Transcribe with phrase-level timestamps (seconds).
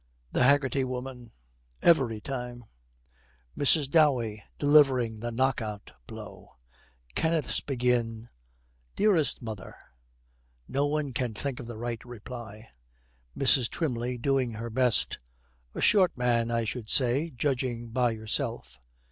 [0.31, 1.31] THE HAGGERTY WOMAN.
[1.83, 2.65] 'Every time.'
[3.55, 3.87] MRS.
[3.91, 6.49] DOWEY, delivering the knock out blow,
[7.13, 8.27] 'Kenneth's begin
[8.95, 9.75] "Dearest mother.'"
[10.67, 12.69] No one can think of the right reply.
[13.37, 13.69] MRS.
[13.69, 15.19] TWYMLEY, doing her best,
[15.75, 18.79] 'A short man, I should say, judging by yourself.'